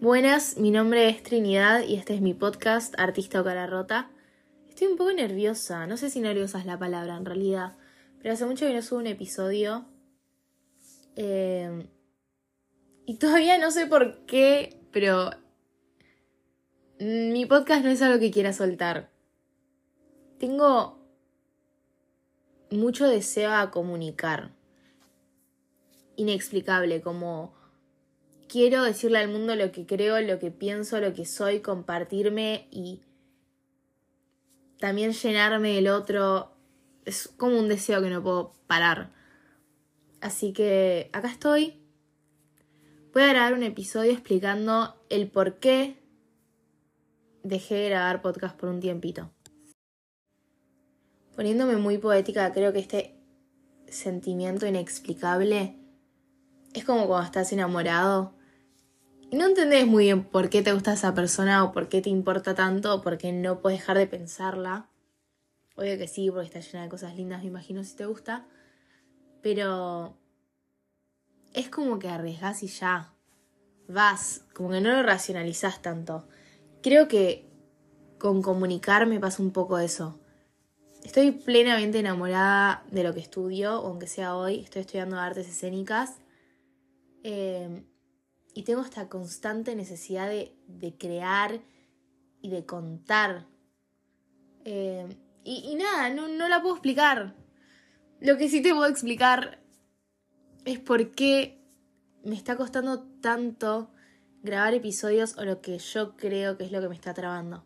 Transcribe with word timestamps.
Buenas, 0.00 0.56
mi 0.56 0.70
nombre 0.70 1.10
es 1.10 1.22
Trinidad 1.22 1.82
y 1.82 1.96
este 1.96 2.14
es 2.14 2.22
mi 2.22 2.32
podcast 2.32 2.98
Artista 2.98 3.42
o 3.42 3.44
Cara 3.44 3.66
Rota. 3.66 4.10
Estoy 4.66 4.86
un 4.86 4.96
poco 4.96 5.12
nerviosa, 5.12 5.86
no 5.86 5.98
sé 5.98 6.08
si 6.08 6.20
nerviosa 6.20 6.58
es 6.58 6.64
la 6.64 6.78
palabra 6.78 7.18
en 7.18 7.26
realidad, 7.26 7.76
pero 8.16 8.32
hace 8.32 8.46
mucho 8.46 8.64
que 8.64 8.72
no 8.72 8.80
subo 8.80 9.00
un 9.00 9.08
episodio. 9.08 9.84
Eh, 11.16 11.86
y 13.04 13.18
todavía 13.18 13.58
no 13.58 13.70
sé 13.70 13.86
por 13.86 14.24
qué, 14.24 14.80
pero 14.90 15.32
mi 16.98 17.44
podcast 17.44 17.84
no 17.84 17.90
es 17.90 18.00
algo 18.00 18.18
que 18.18 18.30
quiera 18.30 18.54
soltar. 18.54 19.10
Tengo 20.38 20.98
mucho 22.70 23.06
deseo 23.06 23.52
a 23.52 23.70
comunicar. 23.70 24.52
Inexplicable, 26.16 27.02
como 27.02 27.59
quiero 28.50 28.82
decirle 28.82 29.18
al 29.18 29.28
mundo 29.28 29.54
lo 29.54 29.70
que 29.70 29.86
creo, 29.86 30.20
lo 30.20 30.38
que 30.38 30.50
pienso, 30.50 31.00
lo 31.00 31.14
que 31.14 31.24
soy, 31.24 31.60
compartirme 31.60 32.66
y 32.70 33.00
también 34.78 35.12
llenarme 35.12 35.74
del 35.74 35.88
otro. 35.88 36.50
Es 37.04 37.28
como 37.28 37.58
un 37.58 37.68
deseo 37.68 38.02
que 38.02 38.10
no 38.10 38.22
puedo 38.22 38.52
parar. 38.66 39.12
Así 40.20 40.52
que 40.52 41.10
acá 41.12 41.28
estoy. 41.28 41.80
Voy 43.14 43.22
a 43.22 43.28
grabar 43.28 43.54
un 43.54 43.62
episodio 43.62 44.12
explicando 44.12 45.00
el 45.08 45.30
por 45.30 45.58
qué 45.58 45.96
dejé 47.42 47.76
de 47.76 47.88
grabar 47.90 48.20
podcast 48.20 48.58
por 48.58 48.68
un 48.68 48.80
tiempito. 48.80 49.30
Poniéndome 51.36 51.76
muy 51.76 51.98
poética, 51.98 52.52
creo 52.52 52.72
que 52.72 52.80
este 52.80 53.14
sentimiento 53.88 54.66
inexplicable 54.66 55.76
es 56.74 56.84
como 56.84 57.06
cuando 57.06 57.26
estás 57.26 57.52
enamorado 57.52 58.39
no 59.32 59.46
entendés 59.46 59.86
muy 59.86 60.04
bien 60.04 60.24
por 60.24 60.50
qué 60.50 60.62
te 60.62 60.72
gusta 60.72 60.92
esa 60.92 61.14
persona 61.14 61.64
o 61.64 61.72
por 61.72 61.88
qué 61.88 62.00
te 62.00 62.10
importa 62.10 62.54
tanto 62.54 62.94
o 62.94 63.02
por 63.02 63.18
qué 63.18 63.32
no 63.32 63.60
puedes 63.60 63.80
dejar 63.80 63.98
de 63.98 64.06
pensarla. 64.06 64.88
Obvio 65.76 65.96
que 65.98 66.08
sí, 66.08 66.30
porque 66.30 66.46
está 66.46 66.60
llena 66.60 66.82
de 66.84 66.88
cosas 66.88 67.14
lindas, 67.16 67.40
me 67.40 67.48
imagino 67.48 67.84
si 67.84 67.96
te 67.96 68.06
gusta. 68.06 68.46
Pero 69.40 70.16
es 71.54 71.68
como 71.68 71.98
que 71.98 72.08
arriesgas 72.08 72.62
y 72.62 72.66
ya. 72.66 73.14
Vas, 73.88 74.44
como 74.54 74.70
que 74.70 74.80
no 74.80 74.90
lo 74.90 75.02
racionalizás 75.02 75.82
tanto. 75.82 76.28
Creo 76.82 77.08
que 77.08 77.48
con 78.18 78.42
comunicar 78.42 79.06
me 79.06 79.20
pasa 79.20 79.42
un 79.42 79.52
poco 79.52 79.78
eso. 79.78 80.20
Estoy 81.04 81.30
plenamente 81.30 81.98
enamorada 81.98 82.84
de 82.90 83.02
lo 83.02 83.14
que 83.14 83.20
estudio, 83.20 83.70
aunque 83.70 84.06
sea 84.06 84.36
hoy, 84.36 84.60
estoy 84.60 84.82
estudiando 84.82 85.18
artes 85.18 85.48
escénicas. 85.48 86.18
Eh, 87.22 87.84
y 88.54 88.62
tengo 88.62 88.82
esta 88.82 89.08
constante 89.08 89.76
necesidad 89.76 90.28
de, 90.28 90.94
crear 90.98 91.60
y 92.42 92.50
de 92.50 92.64
contar. 92.64 93.46
Eh, 94.64 95.06
y, 95.44 95.74
nada, 95.76 96.10
no, 96.10 96.28
no 96.28 96.48
la 96.48 96.60
puedo 96.60 96.74
explicar. 96.74 97.34
Lo 98.20 98.36
que 98.36 98.48
sí 98.48 98.62
te 98.62 98.74
puedo 98.74 98.88
explicar 98.88 99.60
es 100.64 100.78
por 100.78 101.12
qué 101.12 101.58
me 102.24 102.34
está 102.34 102.56
costando 102.56 103.02
tanto 103.20 103.90
grabar 104.42 104.74
episodios 104.74 105.36
o 105.38 105.44
lo 105.44 105.60
que 105.60 105.78
yo 105.78 106.16
creo 106.16 106.56
que 106.56 106.64
es 106.64 106.72
lo 106.72 106.80
que 106.80 106.88
me 106.88 106.94
está 106.94 107.14
trabando. 107.14 107.64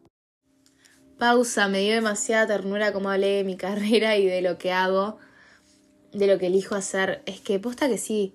Pausa, 1.19 1.69
me 1.69 1.81
dio 1.81 1.95
demasiada 1.95 2.47
ternura 2.47 2.93
como 2.93 3.11
hablé 3.11 3.37
de 3.37 3.45
mi 3.45 3.57
carrera 3.57 4.17
y 4.17 4.27
de 4.27 4.43
lo 4.43 4.59
que 4.59 4.73
hago, 4.73 5.19
de 6.13 6.27
lo 6.27 6.39
que 6.39 6.47
elijo 6.47 6.75
hacer. 6.75 7.23
Es 7.27 7.41
que 7.41 7.59
posta 7.59 7.89
que 7.89 7.99
sí. 7.99 8.35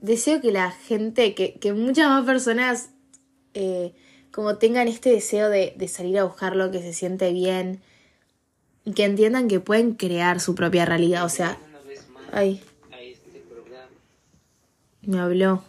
Deseo 0.00 0.40
que 0.40 0.52
la 0.52 0.70
gente, 0.70 1.34
que, 1.34 1.54
que 1.54 1.72
muchas 1.72 2.08
más 2.08 2.24
personas 2.24 2.90
eh, 3.54 3.92
como 4.30 4.56
tengan 4.56 4.88
este 4.88 5.10
deseo 5.10 5.48
de, 5.48 5.74
de 5.76 5.88
salir 5.88 6.18
a 6.18 6.24
buscar 6.24 6.56
lo 6.56 6.70
que 6.70 6.80
se 6.80 6.92
siente 6.92 7.32
bien 7.32 7.80
y 8.84 8.92
que 8.92 9.04
entiendan 9.04 9.48
que 9.48 9.60
pueden 9.60 9.94
crear 9.94 10.40
su 10.40 10.54
propia 10.54 10.84
realidad. 10.84 11.24
O 11.24 11.28
sea, 11.28 11.58
ay, 12.32 12.62
me 15.02 15.18
habló 15.18 15.64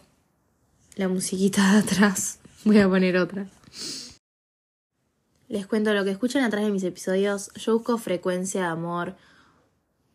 la 0.96 1.08
musiquita 1.08 1.72
de 1.72 1.78
atrás. 1.78 2.38
Voy 2.64 2.78
a 2.78 2.88
poner 2.88 3.16
otra. 3.16 3.46
Les 5.48 5.66
cuento 5.66 5.92
lo 5.92 6.04
que 6.04 6.10
escuchan 6.10 6.44
atrás 6.44 6.64
de 6.64 6.70
mis 6.70 6.84
episodios. 6.84 7.50
Yo 7.54 7.74
busco 7.74 7.98
frecuencia 7.98 8.62
de 8.62 8.66
amor 8.68 9.16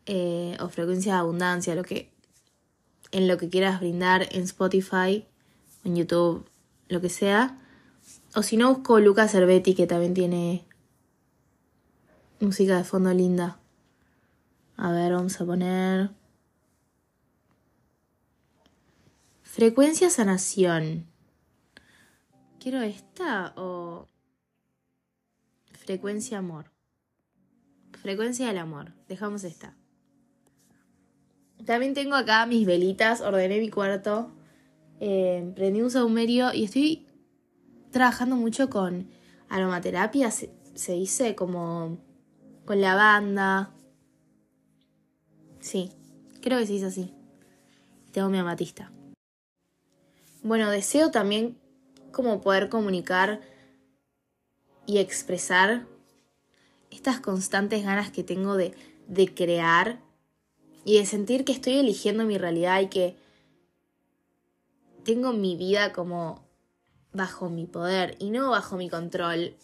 eh, 0.06 0.56
o 0.60 0.68
frecuencia 0.68 1.12
de 1.14 1.18
abundancia, 1.18 1.74
lo 1.74 1.84
que 1.84 2.10
en 3.12 3.28
lo 3.28 3.38
que 3.38 3.48
quieras 3.48 3.80
brindar 3.80 4.28
en 4.30 4.42
Spotify, 4.42 5.26
en 5.84 5.96
YouTube, 5.96 6.48
lo 6.88 7.00
que 7.00 7.08
sea. 7.08 7.58
O 8.34 8.42
si 8.42 8.56
no, 8.56 8.74
busco 8.74 9.00
Luca 9.00 9.28
Cervetti, 9.28 9.74
que 9.74 9.86
también 9.86 10.14
tiene 10.14 10.64
música 12.40 12.76
de 12.76 12.84
fondo 12.84 13.12
linda. 13.12 13.58
A 14.76 14.92
ver, 14.92 15.12
vamos 15.12 15.40
a 15.40 15.44
poner. 15.44 16.10
Frecuencia 19.42 20.08
sanación. 20.08 21.06
¿Quiero 22.60 22.80
esta 22.82 23.54
o 23.56 24.06
frecuencia 25.72 26.38
amor? 26.38 26.70
Frecuencia 28.00 28.46
del 28.46 28.58
amor. 28.58 28.92
Dejamos 29.08 29.42
esta. 29.44 29.77
También 31.68 31.92
tengo 31.92 32.14
acá 32.14 32.46
mis 32.46 32.66
velitas. 32.66 33.20
Ordené 33.20 33.60
mi 33.60 33.68
cuarto. 33.68 34.30
Eh, 35.00 35.52
prendí 35.54 35.82
un 35.82 35.90
saumerio 35.90 36.54
y 36.54 36.64
estoy 36.64 37.06
trabajando 37.90 38.36
mucho 38.36 38.70
con 38.70 39.10
aromaterapia. 39.50 40.30
Se, 40.30 40.50
se 40.74 40.94
dice 40.94 41.34
como 41.34 41.98
con 42.64 42.80
lavanda. 42.80 43.74
Sí, 45.60 45.90
creo 46.40 46.58
que 46.58 46.66
se 46.66 46.72
dice 46.72 46.86
así. 46.86 47.14
Tengo 48.12 48.30
mi 48.30 48.38
amatista. 48.38 48.90
Bueno, 50.42 50.70
deseo 50.70 51.10
también 51.10 51.58
como 52.12 52.40
poder 52.40 52.70
comunicar 52.70 53.42
y 54.86 55.00
expresar 55.00 55.86
estas 56.90 57.20
constantes 57.20 57.84
ganas 57.84 58.10
que 58.10 58.24
tengo 58.24 58.56
de, 58.56 58.72
de 59.06 59.34
crear 59.34 60.07
y 60.84 60.98
de 60.98 61.06
sentir 61.06 61.44
que 61.44 61.52
estoy 61.52 61.78
eligiendo 61.78 62.24
mi 62.24 62.38
realidad 62.38 62.80
y 62.80 62.88
que 62.88 63.16
tengo 65.04 65.32
mi 65.32 65.56
vida 65.56 65.92
como 65.92 66.46
bajo 67.12 67.48
mi 67.48 67.66
poder 67.66 68.16
y 68.18 68.30
no 68.30 68.50
bajo 68.50 68.76
mi 68.76 68.88
control. 68.88 69.54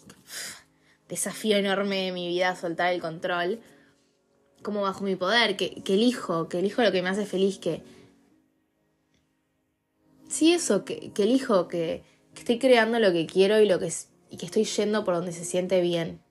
Desafío 1.09 1.57
enorme 1.57 2.05
de 2.05 2.11
mi 2.11 2.27
vida 2.27 2.55
soltar 2.55 2.93
el 2.93 3.01
control. 3.01 3.59
Como 4.63 4.81
bajo 4.81 5.03
mi 5.03 5.15
poder, 5.15 5.55
que, 5.57 5.83
que 5.83 5.93
elijo, 5.93 6.49
que 6.49 6.59
elijo 6.59 6.81
lo 6.81 6.91
que 6.91 7.03
me 7.03 7.09
hace 7.09 7.27
feliz, 7.27 7.59
que, 7.59 7.83
sí, 10.27 10.53
eso, 10.53 10.83
que, 10.83 11.11
elijo, 11.17 11.67
que, 11.67 12.03
estoy 12.35 12.59
creando 12.59 12.99
lo 12.99 13.11
que 13.11 13.25
quiero 13.25 13.59
y, 13.61 13.67
lo 13.67 13.79
que, 13.79 13.93
y 14.29 14.37
que 14.37 14.45
estoy 14.45 14.65
yendo 14.65 15.05
por 15.05 15.15
donde 15.15 15.31
se 15.31 15.45
siente 15.45 15.79
bien. 15.81 16.24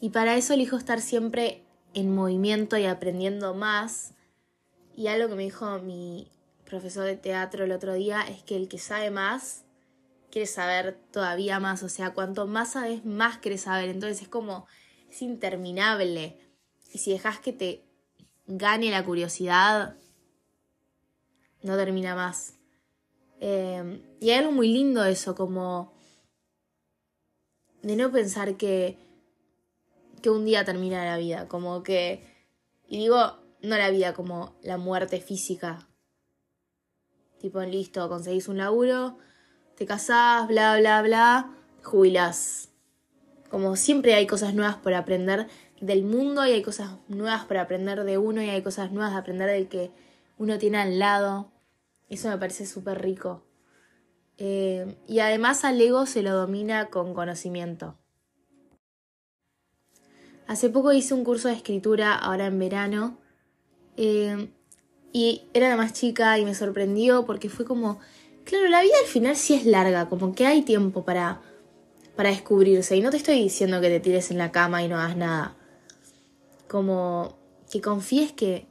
Y 0.00 0.10
para 0.10 0.36
eso 0.36 0.54
elijo 0.54 0.76
estar 0.76 1.00
siempre 1.00 1.62
en 1.94 2.14
movimiento 2.14 2.78
y 2.78 2.86
aprendiendo 2.86 3.54
más. 3.54 4.14
Y 4.96 5.08
algo 5.08 5.28
que 5.28 5.34
me 5.34 5.42
dijo 5.44 5.78
mi 5.80 6.30
profesor 6.64 7.04
de 7.04 7.16
teatro 7.16 7.64
el 7.64 7.72
otro 7.72 7.94
día 7.94 8.22
es 8.22 8.42
que 8.42 8.56
el 8.56 8.68
que 8.68 8.78
sabe 8.78 9.10
más 9.10 9.64
quiere 10.30 10.46
saber 10.46 10.98
todavía 11.10 11.60
más. 11.60 11.82
O 11.82 11.88
sea, 11.88 12.14
cuanto 12.14 12.46
más 12.46 12.72
sabes, 12.72 13.04
más 13.04 13.38
quieres 13.38 13.62
saber. 13.62 13.90
Entonces 13.90 14.22
es 14.22 14.28
como, 14.28 14.66
es 15.10 15.20
interminable. 15.22 16.38
Y 16.92 16.98
si 16.98 17.12
dejas 17.12 17.38
que 17.38 17.52
te 17.52 17.84
gane 18.46 18.90
la 18.90 19.04
curiosidad, 19.04 19.96
no 21.62 21.76
termina 21.76 22.14
más. 22.14 22.54
Em, 23.40 24.02
y 24.20 24.30
hay 24.30 24.38
algo 24.38 24.52
muy 24.52 24.68
lindo 24.68 25.04
eso, 25.04 25.34
como 25.34 25.92
de 27.82 27.96
no 27.96 28.10
pensar 28.10 28.56
que, 28.56 28.98
que 30.20 30.30
un 30.30 30.44
día 30.44 30.64
termina 30.64 31.04
la 31.04 31.16
vida, 31.16 31.48
como 31.48 31.82
que, 31.82 32.24
y 32.86 32.98
digo, 32.98 33.38
no 33.62 33.76
la 33.76 33.90
vida 33.90 34.14
como 34.14 34.54
la 34.62 34.78
muerte 34.78 35.20
física. 35.20 35.88
Tipo, 37.38 37.60
listo, 37.62 38.08
conseguís 38.08 38.48
un 38.48 38.58
laburo, 38.58 39.18
te 39.76 39.86
casás, 39.86 40.46
bla, 40.48 40.78
bla, 40.78 41.02
bla, 41.02 41.54
jubilás. 41.82 42.68
Como 43.50 43.76
siempre 43.76 44.14
hay 44.14 44.26
cosas 44.26 44.54
nuevas 44.54 44.76
por 44.76 44.94
aprender 44.94 45.48
del 45.80 46.04
mundo 46.04 46.46
y 46.46 46.50
hay 46.52 46.62
cosas 46.62 46.92
nuevas 47.08 47.46
para 47.46 47.62
aprender 47.62 48.04
de 48.04 48.18
uno 48.18 48.42
y 48.42 48.50
hay 48.50 48.62
cosas 48.62 48.92
nuevas 48.92 49.12
de 49.12 49.18
aprender 49.18 49.48
del 49.50 49.68
que 49.68 49.90
uno 50.38 50.58
tiene 50.58 50.78
al 50.78 50.98
lado. 50.98 51.50
Eso 52.08 52.28
me 52.28 52.38
parece 52.38 52.66
súper 52.66 53.00
rico. 53.00 53.42
Eh, 54.36 54.96
y 55.06 55.20
además 55.20 55.64
al 55.64 55.80
ego 55.80 56.06
se 56.06 56.22
lo 56.22 56.32
domina 56.34 56.90
con 56.90 57.14
conocimiento. 57.14 57.98
Hace 60.50 60.68
poco 60.68 60.92
hice 60.92 61.14
un 61.14 61.22
curso 61.22 61.46
de 61.46 61.54
escritura, 61.54 62.12
ahora 62.12 62.46
en 62.46 62.58
verano, 62.58 63.18
eh, 63.96 64.50
Y 65.12 65.42
era 65.54 65.68
la 65.68 65.76
más 65.76 65.92
chica 65.92 66.40
y 66.40 66.44
me 66.44 66.56
sorprendió 66.56 67.24
porque 67.24 67.48
fue 67.48 67.64
como, 67.64 68.00
claro, 68.42 68.66
la 68.66 68.82
vida 68.82 68.94
al 69.00 69.06
final 69.06 69.36
sí 69.36 69.54
es 69.54 69.64
larga, 69.64 70.08
como 70.08 70.34
que 70.34 70.46
hay 70.46 70.62
tiempo 70.62 71.04
para, 71.04 71.40
para 72.16 72.30
descubrirse. 72.30 72.96
Y 72.96 73.00
no 73.00 73.10
te 73.10 73.18
estoy 73.18 73.40
diciendo 73.40 73.80
que 73.80 73.90
te 73.90 74.00
tires 74.00 74.32
en 74.32 74.38
la 74.38 74.50
cama 74.50 74.82
y 74.82 74.88
no 74.88 74.96
hagas 74.98 75.16
nada. 75.16 75.56
Como 76.66 77.38
que 77.70 77.80
confíes 77.80 78.32
que, 78.32 78.66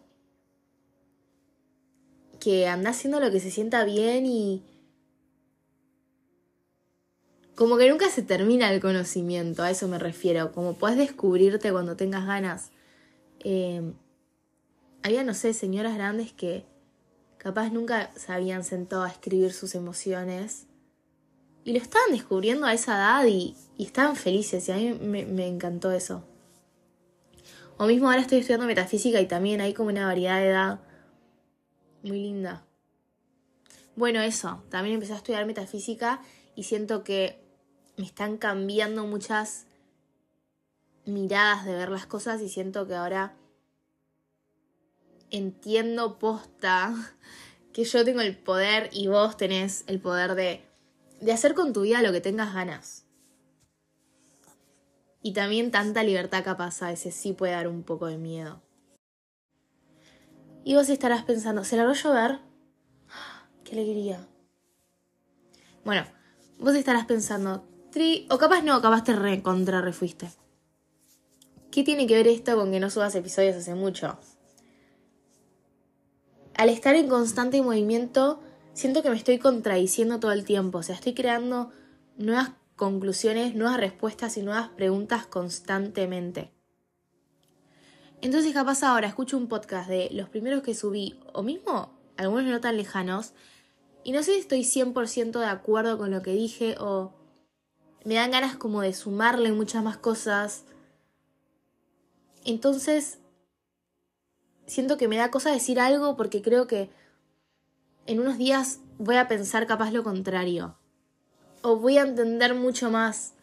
que 2.42 2.68
andás 2.68 2.98
haciendo 2.98 3.22
lo 3.22 3.32
que 3.32 3.40
se 3.40 3.52
sienta 3.52 3.86
bien 3.86 4.26
y, 4.26 4.66
como 7.60 7.76
que 7.76 7.90
nunca 7.90 8.10
se 8.10 8.22
termina 8.22 8.72
el 8.72 8.80
conocimiento, 8.80 9.64
a 9.64 9.70
eso 9.70 9.90
me 9.90 10.00
refiero. 10.00 10.54
Como 10.54 10.76
puedes 10.76 10.98
descubrirte 10.98 11.74
cuando 11.74 11.98
tengas 11.98 12.26
ganas. 12.26 12.72
Eh, 13.42 13.82
había, 15.04 15.26
no 15.26 15.34
sé, 15.34 15.54
señoras 15.54 15.94
grandes 15.96 16.32
que 16.32 16.66
capaz 17.38 17.70
nunca 17.70 18.12
se 18.16 18.32
habían 18.32 18.64
sentado 18.64 19.04
a 19.04 19.10
escribir 19.10 19.52
sus 19.52 19.76
emociones. 19.76 20.68
Y 21.66 21.74
lo 21.74 21.80
estaban 21.80 22.12
descubriendo 22.12 22.66
a 22.66 22.74
esa 22.74 22.96
edad 22.96 23.26
y, 23.28 23.58
estaban 23.78 24.16
felices. 24.16 24.70
Y 24.70 24.72
a 24.72 24.76
mí 24.78 24.94
me, 24.94 25.26
me 25.26 25.46
encantó 25.46 25.92
eso. 25.92 26.24
O 27.76 27.88
mismo 27.88 28.10
ahora 28.10 28.22
estoy 28.22 28.38
estudiando 28.38 28.68
metafísica 28.68 29.20
y 29.20 29.28
también 29.28 29.60
hay 29.60 29.74
como 29.74 29.90
una 29.90 30.06
variedad 30.06 30.40
de 30.40 30.48
edad 30.48 30.80
muy 32.04 32.22
linda. 32.22 32.66
Bueno, 33.98 34.22
eso. 34.22 34.64
También 34.70 34.94
empecé 34.94 35.12
a 35.12 35.18
estudiar 35.18 35.46
metafísica 35.46 36.22
y 36.56 36.64
siento 36.64 37.04
que 37.04 37.49
me 38.00 38.06
están 38.06 38.38
cambiando 38.38 39.06
muchas 39.06 39.66
miradas 41.04 41.66
de 41.66 41.74
ver 41.74 41.90
las 41.90 42.06
cosas 42.06 42.40
y 42.42 42.48
siento 42.48 42.88
que 42.88 42.96
ahora 42.96 43.36
entiendo 45.32 46.18
posta 46.18 46.96
que 47.74 47.84
yo 47.84 48.06
tengo 48.06 48.22
el 48.22 48.38
poder 48.38 48.90
y 48.94 49.10
vos 49.10 49.36
tenés 49.36 49.84
el 49.88 50.00
poder 50.00 50.36
de, 50.36 50.64
de 51.20 51.34
hacer 51.34 51.54
con 51.54 51.74
tu 51.74 51.82
vida 51.82 52.02
lo 52.02 52.14
que 52.14 52.22
tengas 52.22 52.54
ganas. 52.54 53.04
Y 55.22 55.34
también 55.34 55.70
tanta 55.70 56.02
libertad 56.02 56.46
capaz 56.46 56.82
a 56.82 56.92
veces 56.92 57.14
sí 57.14 57.34
puede 57.34 57.52
dar 57.52 57.68
un 57.68 57.84
poco 57.84 58.06
de 58.06 58.18
miedo. 58.18 58.62
Y 60.64 60.76
vos 60.76 60.88
estarás 60.88 61.26
pensando, 61.26 61.66
¿se 61.66 61.76
largó 61.76 61.92
a 61.92 61.96
llover? 61.96 62.40
¡Qué 63.66 63.74
alegría! 63.74 64.26
Bueno, 65.84 66.06
vos 66.60 66.76
estarás 66.76 67.06
pensando, 67.06 67.68
o 68.30 68.38
capaz 68.38 68.62
no, 68.62 68.82
capaz 68.82 69.04
te 69.04 69.16
re 69.16 69.42
contra 69.42 69.82
refuiste. 69.82 70.30
¿Qué 71.72 71.84
tiene 71.84 72.08
que 72.08 72.16
ver 72.16 72.28
esto 72.28 72.56
con 72.56 72.72
que 72.72 72.80
no 72.80 72.90
subas 72.90 73.16
episodios 73.16 73.56
hace 73.56 73.76
mucho? 73.76 74.18
Al 76.56 76.70
estar 76.70 76.96
en 76.96 77.08
constante 77.08 77.62
movimiento, 77.62 78.42
siento 78.74 79.02
que 79.02 79.10
me 79.10 79.16
estoy 79.16 79.40
contradiciendo 79.40 80.20
todo 80.20 80.32
el 80.32 80.46
tiempo. 80.46 80.80
O 80.80 80.84
sea, 80.84 80.96
estoy 80.96 81.14
creando 81.14 81.72
nuevas 82.18 82.52
conclusiones, 82.76 83.56
nuevas 83.56 83.78
respuestas 83.80 84.38
y 84.38 84.44
nuevas 84.44 84.70
preguntas 84.70 85.26
constantemente. 85.26 86.52
Entonces 88.22 88.54
capaz 88.54 88.84
ahora 88.84 89.08
escucho 89.08 89.38
un 89.38 89.48
podcast 89.48 89.90
de 89.90 90.10
los 90.12 90.30
primeros 90.30 90.62
que 90.62 90.76
subí, 90.76 91.20
o 91.34 91.42
mismo 91.42 91.98
algunos 92.18 92.46
no 92.46 92.60
tan 92.60 92.78
lejanos, 92.78 93.34
y 94.04 94.12
no 94.12 94.24
sé 94.24 94.34
si 94.34 94.40
estoy 94.40 94.62
100% 94.62 95.40
de 95.40 95.46
acuerdo 95.46 95.98
con 95.98 96.12
lo 96.12 96.22
que 96.22 96.32
dije 96.32 96.76
o 96.80 97.19
me 98.06 98.16
dan 98.16 98.32
ganas 98.32 98.56
como 98.56 98.82
de 98.82 98.94
sumarle 98.94 99.52
muchas 99.52 99.84
más 99.84 99.98
cosas. 99.98 100.64
Entonces, 102.46 103.20
siento 104.66 104.98
que 104.98 105.08
me 105.08 105.18
da 105.18 105.32
cosa 105.32 105.52
decir 105.52 105.80
algo 105.80 106.16
porque 106.16 106.42
creo 106.42 106.68
que 106.68 106.90
en 108.06 108.20
unos 108.20 108.38
días 108.38 108.80
voy 108.98 109.16
a 109.16 109.28
pensar 109.28 109.68
capaz 109.68 109.92
lo 109.92 110.04
contrario. 110.04 110.78
O 111.62 111.76
voy 111.76 111.98
a 111.98 112.04
entender 112.04 112.56
mucho 112.56 112.90
más. 112.90 113.34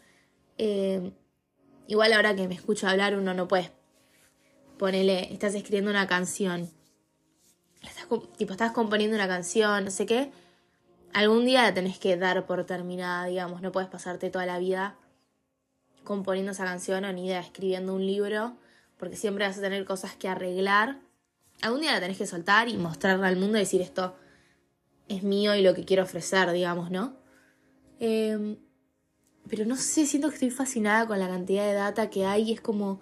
Eh, 0.58 1.12
igual 1.86 2.12
ahora 2.12 2.34
que 2.34 2.48
me 2.48 2.54
escucho 2.54 2.88
hablar 2.88 3.16
uno 3.16 3.34
no 3.34 3.46
puede 3.46 3.76
ponele, 4.76 5.32
estás 5.32 5.54
escribiendo 5.54 5.90
una 5.90 6.06
canción. 6.06 6.70
Estás, 7.82 8.06
tipo, 8.36 8.52
estás 8.52 8.72
componiendo 8.72 9.16
una 9.16 9.28
canción, 9.28 9.84
no 9.84 9.90
sé 9.90 10.06
qué 10.06 10.30
algún 11.16 11.46
día 11.46 11.62
la 11.62 11.72
tenés 11.72 11.98
que 11.98 12.14
dar 12.18 12.44
por 12.44 12.64
terminada, 12.64 13.24
digamos, 13.24 13.62
no 13.62 13.72
puedes 13.72 13.88
pasarte 13.88 14.28
toda 14.28 14.44
la 14.44 14.58
vida 14.58 14.96
componiendo 16.04 16.52
esa 16.52 16.66
canción 16.66 17.06
o 17.06 17.12
ni 17.12 17.26
idea 17.26 17.40
escribiendo 17.40 17.94
un 17.94 18.04
libro, 18.04 18.54
porque 18.98 19.16
siempre 19.16 19.46
vas 19.46 19.56
a 19.56 19.62
tener 19.62 19.86
cosas 19.86 20.14
que 20.14 20.28
arreglar. 20.28 21.00
Algún 21.62 21.80
día 21.80 21.94
la 21.94 22.00
tenés 22.00 22.18
que 22.18 22.26
soltar 22.26 22.68
y 22.68 22.76
mostrarla 22.76 23.28
al 23.28 23.36
mundo 23.36 23.56
y 23.56 23.60
decir 23.60 23.80
esto 23.80 24.14
es 25.08 25.22
mío 25.22 25.54
y 25.54 25.62
lo 25.62 25.72
que 25.72 25.86
quiero 25.86 26.02
ofrecer, 26.02 26.50
digamos, 26.52 26.90
¿no? 26.90 27.16
Em, 27.98 28.58
pero 29.48 29.64
no 29.64 29.76
sé, 29.76 30.04
siento 30.04 30.28
que 30.28 30.34
estoy 30.34 30.50
fascinada 30.50 31.06
con 31.06 31.18
la 31.18 31.28
cantidad 31.28 31.64
de 31.66 31.72
data 31.72 32.10
que 32.10 32.26
hay. 32.26 32.52
Es 32.52 32.60
como, 32.60 33.00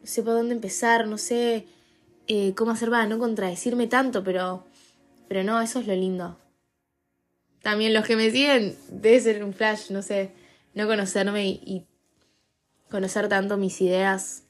no 0.00 0.06
sé 0.06 0.24
por 0.24 0.32
dónde 0.32 0.54
empezar, 0.54 1.06
no 1.06 1.16
sé 1.16 1.68
eh, 2.26 2.54
cómo 2.56 2.72
hacer 2.72 2.90
para 2.90 3.06
no 3.06 3.20
contradecirme 3.20 3.86
tanto, 3.86 4.24
pero, 4.24 4.66
pero 5.28 5.44
no, 5.44 5.60
eso 5.60 5.78
es 5.78 5.86
lo 5.86 5.94
lindo. 5.94 6.40
También 7.66 7.92
los 7.92 8.06
que 8.06 8.14
me 8.14 8.30
siguen, 8.30 8.78
debe 8.90 9.18
ser 9.18 9.42
un 9.42 9.52
flash, 9.52 9.90
no 9.90 10.00
sé, 10.00 10.30
no 10.74 10.86
conocerme 10.86 11.48
y, 11.48 11.84
conocer 12.88 13.28
tanto 13.28 13.56
mis 13.56 13.80
ideas. 13.80 14.44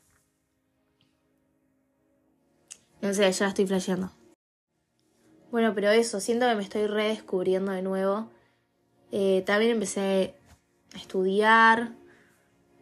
No 3.00 3.14
sé, 3.14 3.32
ya 3.32 3.48
estoy 3.48 3.66
flasheando. 3.66 4.12
Bueno, 5.50 5.72
pero 5.74 5.88
eso, 5.88 6.20
siento 6.20 6.46
que 6.46 6.56
me 6.56 6.62
estoy 6.62 6.88
redescubriendo 6.88 7.72
de 7.72 7.80
nuevo. 7.80 8.30
Eh, 9.12 9.42
también 9.46 9.70
empecé 9.70 10.34
a 10.92 10.98
estudiar. 10.98 11.94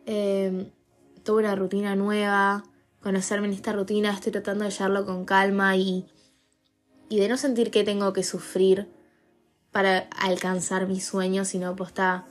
Eh, 0.05 0.69
tuve 1.23 1.45
una 1.45 1.55
rutina 1.55 1.95
nueva. 1.95 2.65
Conocerme 3.01 3.47
en 3.47 3.53
esta 3.53 3.73
rutina. 3.73 4.13
Estoy 4.13 4.33
tratando 4.33 4.65
de 4.65 4.73
llevarlo 4.73 5.07
con 5.07 5.27
calma 5.27 5.77
y, 5.77 6.09
y 7.09 7.21
de 7.21 7.29
no 7.29 7.37
sentir 7.37 7.71
que 7.71 7.85
tengo 7.85 8.13
que 8.13 8.25
sufrir 8.25 8.89
para 9.75 10.07
alcanzar 10.21 10.87
mis 10.87 11.05
sueños, 11.05 11.49
sino 11.49 11.75
está 11.83 12.27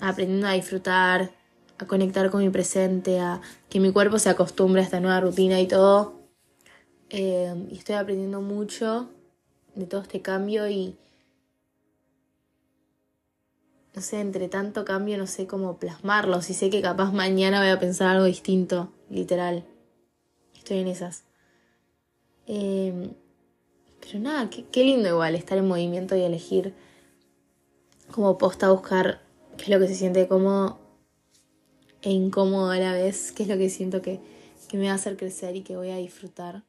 aprendiendo 0.00 0.48
a 0.48 0.54
disfrutar, 0.54 1.30
a 1.78 1.86
conectar 1.86 2.28
con 2.28 2.42
mi 2.42 2.50
presente, 2.50 3.20
a 3.20 3.40
que 3.68 3.78
mi 3.78 3.92
cuerpo 3.92 4.18
se 4.18 4.30
acostumbre 4.30 4.80
a 4.80 4.84
esta 4.84 4.98
nueva 4.98 5.20
rutina 5.20 5.60
y 5.60 5.68
todo. 5.68 6.18
Eh, 7.08 7.54
y 7.70 7.78
estoy 7.78 7.94
aprendiendo 7.94 8.40
mucho 8.40 9.08
de 9.76 9.86
todo 9.86 10.00
este 10.00 10.22
cambio 10.22 10.68
y 10.68 10.96
no 13.94 14.02
sé, 14.02 14.18
entre 14.18 14.48
tanto 14.48 14.84
cambio 14.84 15.18
no 15.18 15.28
sé 15.28 15.46
cómo 15.46 15.78
plasmarlo. 15.78 16.42
Si 16.42 16.52
sé 16.52 16.68
que 16.68 16.82
capaz 16.82 17.12
mañana 17.12 17.60
voy 17.60 17.70
a 17.70 17.78
pensar 17.78 18.08
algo 18.08 18.24
distinto, 18.24 18.92
literal. 19.08 19.64
Estoy 20.56 20.78
en 20.78 20.88
esas. 20.88 21.22
Eh, 22.48 23.14
pero 24.00 24.18
nada, 24.18 24.50
qué, 24.50 24.84
lindo 24.84 25.08
igual 25.08 25.34
estar 25.34 25.58
en 25.58 25.68
movimiento 25.68 26.16
y 26.16 26.22
elegir 26.22 26.74
como 28.10 28.38
posta 28.38 28.70
buscar 28.70 29.20
qué 29.56 29.64
es 29.64 29.68
lo 29.68 29.78
que 29.78 29.88
se 29.88 29.94
siente 29.94 30.26
cómodo 30.26 30.78
e 32.02 32.10
incómodo 32.10 32.70
a 32.70 32.78
la 32.78 32.92
vez, 32.92 33.32
qué 33.32 33.42
es 33.42 33.48
lo 33.48 33.58
que 33.58 33.68
siento 33.68 34.02
que, 34.02 34.20
me 34.72 34.86
va 34.86 34.92
a 34.92 34.94
hacer 34.94 35.16
crecer 35.16 35.56
y 35.56 35.62
que 35.62 35.76
voy 35.76 35.90
a 35.90 35.96
disfrutar. 35.96 36.62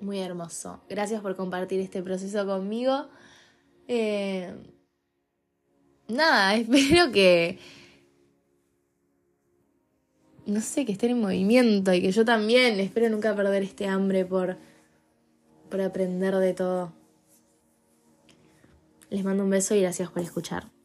Muy 0.00 0.20
hermoso. 0.20 0.80
Gracias 0.88 1.20
por 1.20 1.34
compartir 1.34 1.80
este 1.80 2.04
proceso 2.04 2.46
conmigo. 2.46 3.08
Eh, 3.88 4.54
nada, 6.06 6.54
espero 6.56 7.10
que... 7.10 7.58
No 10.46 10.60
sé, 10.60 10.86
que 10.86 10.92
estén 10.92 11.10
en 11.10 11.20
movimiento 11.20 11.92
y 11.92 12.00
que 12.00 12.12
yo 12.12 12.24
también 12.24 12.78
espero 12.78 13.10
nunca 13.10 13.34
perder 13.34 13.64
este 13.64 13.88
hambre 13.88 14.24
por 14.24 14.56
por 15.68 15.80
aprender 15.80 16.34
de 16.36 16.54
todo. 16.54 16.92
Les 19.10 19.24
mando 19.24 19.44
un 19.44 19.50
beso 19.50 19.74
y 19.74 19.82
gracias 19.82 20.10
por 20.10 20.22
escuchar. 20.22 20.77